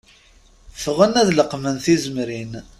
[0.75, 2.51] Ffɣen ad leqmen tizemrin.